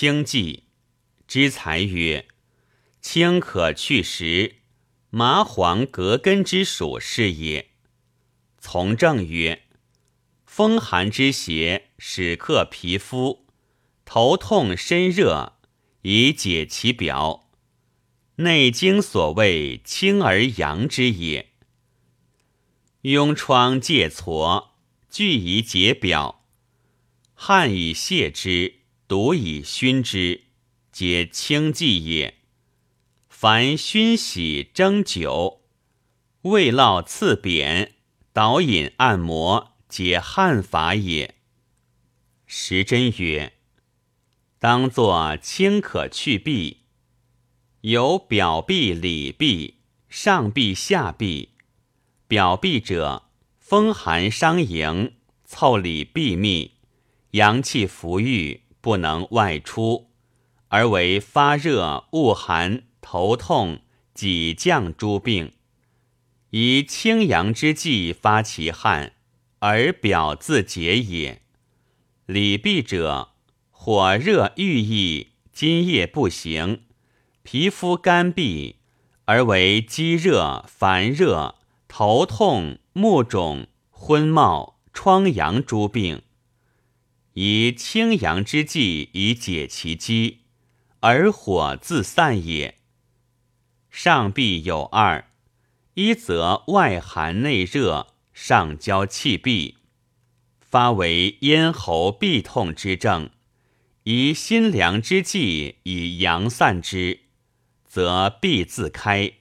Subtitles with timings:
[0.00, 0.64] 清剂。
[1.28, 2.26] 知才曰
[3.02, 4.62] ：“清可去实，
[5.10, 7.72] 麻黄葛根之属是也。”
[8.58, 9.64] 从政曰
[10.46, 13.44] ：“风寒之邪，始克皮肤，
[14.06, 15.58] 头痛身热，
[16.00, 17.50] 以解其表。
[18.36, 21.50] 内经所谓清而阳之也。
[23.02, 24.68] 痈疮疥痤，
[25.10, 26.46] 具以解表，
[27.34, 28.76] 汗以泄之。”
[29.10, 30.42] 毒以熏之，
[30.92, 32.36] 皆清剂也。
[33.28, 35.62] 凡熏洗蒸酒、
[36.42, 37.94] 味烙刺扁、
[38.32, 41.34] 导引按摩，皆汗法也。
[42.46, 43.54] 时珍曰：
[44.60, 46.76] 当作清可去痹，
[47.80, 49.74] 有表痹、里痹、
[50.08, 51.48] 上痹、下痹。
[52.28, 53.24] 表痹者，
[53.58, 56.74] 风寒伤营，凑里闭密，
[57.32, 58.60] 阳气浮郁。
[58.80, 60.10] 不能外出，
[60.68, 63.80] 而为发热、恶寒、头痛、
[64.14, 65.52] 脊降诸病，
[66.50, 69.12] 以清阳之剂发其汗，
[69.58, 71.42] 而表自解也。
[72.26, 73.30] 里痹者，
[73.70, 76.82] 火热郁抑，津液不行，
[77.42, 78.76] 皮肤干闭，
[79.24, 81.56] 而为积热、烦热、
[81.88, 86.22] 头痛、目肿、昏冒、疮疡诸病。
[87.42, 90.40] 以清阳之剂以解其积，
[91.00, 92.76] 而火自散也。
[93.88, 95.24] 上必有二：
[95.94, 99.78] 一则外寒内热，上焦气闭，
[100.60, 103.30] 发为咽喉痹痛之症，
[104.02, 107.20] 以辛凉之剂以阳散之，
[107.86, 109.36] 则痹自开；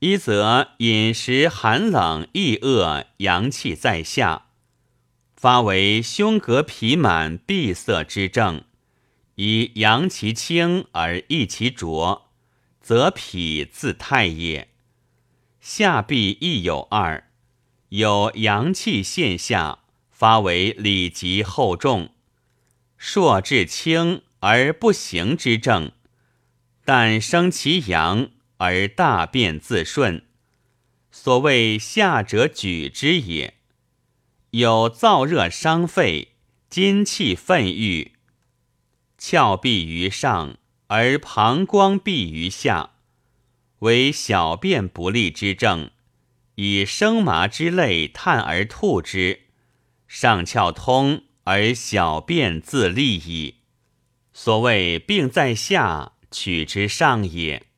[0.00, 4.48] 一则饮食寒冷易恶，阳气在下。
[5.40, 8.62] 发为胸膈皮满闭塞之症，
[9.36, 12.28] 以阳其清而益其浊，
[12.82, 14.68] 则脾自泰也。
[15.58, 17.30] 下痹亦有二：
[17.88, 19.78] 有阳气陷下，
[20.10, 22.10] 发为里急后重，
[22.98, 25.92] 朔至轻而不行之症，
[26.84, 28.28] 但生其阳
[28.58, 30.22] 而大便自顺，
[31.10, 33.54] 所谓下者举之也。
[34.50, 36.32] 有燥热伤肺，
[36.68, 38.14] 津气愤郁，
[39.16, 40.56] 窍闭于上，
[40.88, 42.90] 而膀胱闭于下，
[43.78, 45.92] 为小便不利之症，
[46.56, 49.42] 以生麻之类探而吐之，
[50.08, 53.54] 上窍通而小便自利矣。
[54.32, 57.69] 所谓病在下，取之上也。